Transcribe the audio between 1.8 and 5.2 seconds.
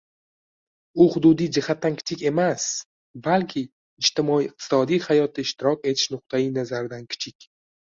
kichik emas, balki ijtimoiy-iqtisodiy